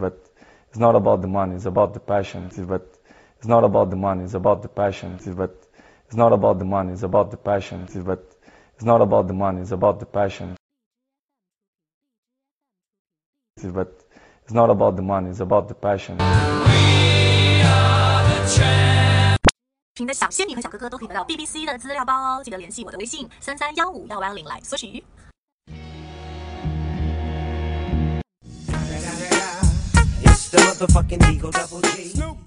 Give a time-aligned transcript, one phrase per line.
[0.00, 0.14] but
[0.68, 1.54] it's not about the money.
[1.54, 2.50] It's about the passion.
[2.66, 2.82] But
[3.38, 4.24] it's not about the money.
[4.24, 5.18] It's about the passion.
[5.36, 5.50] But
[6.06, 6.92] it's not about the money.
[6.92, 7.86] It's about the passion.
[8.04, 8.20] But
[8.74, 9.60] it's not about the money.
[9.60, 10.56] It's about the passion.
[13.62, 13.88] But
[14.44, 15.30] it's not about the money.
[15.30, 16.18] It's about the passion.
[19.94, 25.02] 听的小仙女和小哥哥都可以得到 BBC 的资料包哦，记得联系我的微信三三幺五幺八幺零来索取。
[30.51, 32.40] The motherfucking Eagle Double G.